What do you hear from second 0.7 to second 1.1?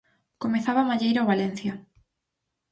a